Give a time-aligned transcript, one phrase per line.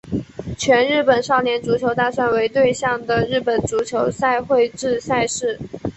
[0.57, 5.59] 全日本少年足球大赛为对象的日本足球赛会制赛事。